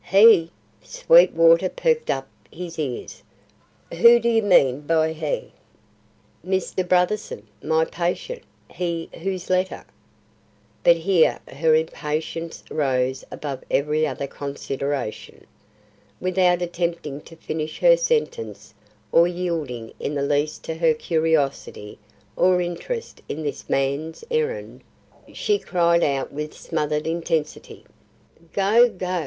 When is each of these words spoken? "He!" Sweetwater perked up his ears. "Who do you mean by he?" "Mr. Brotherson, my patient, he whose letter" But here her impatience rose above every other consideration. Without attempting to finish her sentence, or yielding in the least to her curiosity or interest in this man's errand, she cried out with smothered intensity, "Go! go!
"He!" 0.09 0.49
Sweetwater 0.81 1.69
perked 1.69 2.09
up 2.09 2.27
his 2.51 2.79
ears. 2.79 3.21
"Who 3.99 4.19
do 4.19 4.27
you 4.29 4.41
mean 4.41 4.81
by 4.87 5.13
he?" 5.13 5.51
"Mr. 6.43 6.83
Brotherson, 6.83 7.43
my 7.61 7.85
patient, 7.85 8.41
he 8.71 9.11
whose 9.21 9.51
letter" 9.51 9.85
But 10.83 10.95
here 10.95 11.37
her 11.49 11.75
impatience 11.75 12.63
rose 12.71 13.23
above 13.31 13.63
every 13.69 14.07
other 14.07 14.25
consideration. 14.25 15.45
Without 16.19 16.63
attempting 16.63 17.21
to 17.21 17.35
finish 17.35 17.77
her 17.81 17.95
sentence, 17.95 18.73
or 19.11 19.27
yielding 19.27 19.93
in 19.99 20.15
the 20.15 20.23
least 20.23 20.63
to 20.63 20.73
her 20.73 20.95
curiosity 20.95 21.99
or 22.35 22.59
interest 22.59 23.21
in 23.29 23.43
this 23.43 23.69
man's 23.69 24.23
errand, 24.31 24.81
she 25.31 25.59
cried 25.59 26.03
out 26.03 26.33
with 26.33 26.57
smothered 26.57 27.05
intensity, 27.05 27.85
"Go! 28.51 28.89
go! 28.89 29.19